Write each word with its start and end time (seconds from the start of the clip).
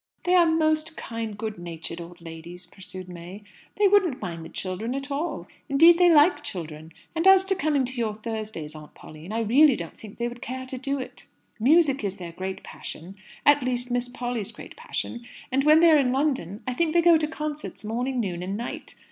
"They 0.23 0.33
are 0.33 0.47
most 0.47 0.97
kind, 0.97 1.37
good 1.37 1.59
natured 1.59 2.01
old 2.01 2.21
ladies," 2.21 2.65
pursued 2.65 3.07
May. 3.07 3.43
"They 3.75 3.87
wouldn't 3.87 4.19
mind 4.19 4.43
the 4.43 4.49
children 4.49 4.95
at 4.95 5.11
all. 5.11 5.47
Indeed, 5.69 5.99
they 5.99 6.11
like 6.11 6.41
children. 6.43 6.91
And 7.13 7.27
as 7.27 7.45
to 7.45 7.55
coming 7.55 7.85
to 7.85 7.93
your 7.93 8.15
Thursdays, 8.15 8.73
Aunt 8.73 8.95
Pauline, 8.95 9.31
I 9.31 9.41
really 9.41 9.75
don't 9.75 9.95
think 9.95 10.17
they 10.17 10.27
would 10.27 10.41
care 10.41 10.65
to 10.65 10.77
do 10.79 10.97
it. 10.97 11.27
Music 11.59 12.03
is 12.03 12.15
their 12.15 12.31
great 12.31 12.63
passion 12.63 13.15
at 13.45 13.61
least, 13.61 13.91
Miss 13.91 14.09
Polly's 14.09 14.51
great 14.51 14.75
passion 14.75 15.23
and 15.51 15.65
when 15.65 15.81
they 15.81 15.91
are 15.91 15.99
in 15.99 16.11
London 16.11 16.63
I 16.65 16.73
think 16.73 16.93
they 16.95 17.03
go 17.03 17.19
to 17.19 17.27
concerts 17.27 17.83
morning, 17.83 18.19
noon, 18.19 18.41
and 18.41 18.57
night. 18.57 18.95